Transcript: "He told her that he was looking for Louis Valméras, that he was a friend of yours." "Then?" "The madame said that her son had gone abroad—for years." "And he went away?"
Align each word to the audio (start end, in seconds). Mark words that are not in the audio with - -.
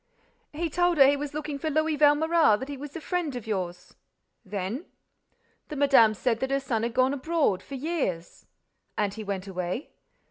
"He 0.51 0.67
told 0.67 0.97
her 0.97 1.03
that 1.03 1.09
he 1.11 1.15
was 1.15 1.35
looking 1.35 1.59
for 1.59 1.69
Louis 1.69 1.95
Valméras, 1.95 2.57
that 2.57 2.69
he 2.69 2.75
was 2.75 2.95
a 2.95 3.01
friend 3.01 3.35
of 3.35 3.45
yours." 3.45 3.93
"Then?" 4.43 4.85
"The 5.67 5.75
madame 5.75 6.15
said 6.15 6.39
that 6.39 6.49
her 6.49 6.59
son 6.59 6.81
had 6.81 6.95
gone 6.95 7.13
abroad—for 7.13 7.75
years." 7.75 8.47
"And 8.97 9.13
he 9.13 9.23
went 9.23 9.45
away?" 9.45 9.91